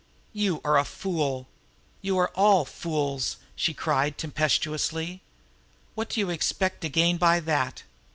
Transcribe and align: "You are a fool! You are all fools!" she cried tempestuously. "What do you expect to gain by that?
"You 0.33 0.61
are 0.65 0.79
a 0.79 0.83
fool! 0.83 1.47
You 2.01 2.17
are 2.17 2.29
all 2.33 2.65
fools!" 2.65 3.37
she 3.55 3.71
cried 3.75 4.17
tempestuously. 4.17 5.21
"What 5.93 6.09
do 6.09 6.19
you 6.19 6.31
expect 6.31 6.81
to 6.81 6.89
gain 6.89 7.17
by 7.17 7.39
that? 7.41 7.83